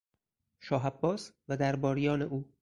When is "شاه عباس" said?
0.59-1.31